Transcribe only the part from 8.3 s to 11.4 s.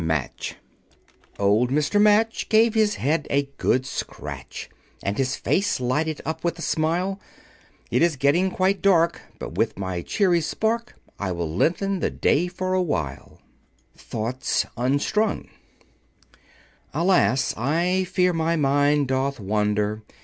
quite dark, but with my cheery spark I